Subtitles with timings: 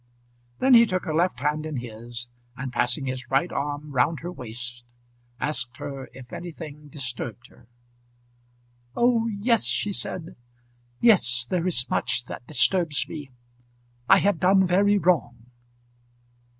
[0.57, 4.31] Then he took her left hand in his, and passing his right arm round her
[4.31, 4.83] waist,
[5.39, 7.67] asked her if anything disturbed her.
[8.95, 10.35] "Oh yes," she said,
[11.01, 13.29] "yes; there is much that disturbs me.
[14.09, 15.51] I have done very wrong."